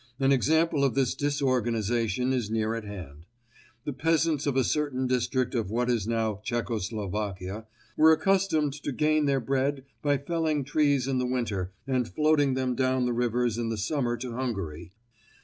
[0.19, 3.27] An example of this disorganization is near at hand.
[3.85, 8.91] The peasants of a certain district of what is now Czecho Slovakia, were accustomed to
[8.91, 13.59] gain their bread by felling trees in the winter and floating them down the rivers
[13.59, 14.91] in the summer to Hungary.